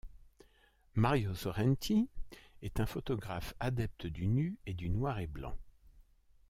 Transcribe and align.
Mario 0.95 1.35
Sorrenti 1.35 2.09
est 2.63 2.79
un 2.79 2.87
photographe 2.87 3.53
adepte 3.59 4.07
du 4.07 4.25
nu 4.25 4.57
et 4.65 4.73
du 4.73 4.89
noir 4.89 5.19
et 5.19 5.27
blanc. 5.27 5.55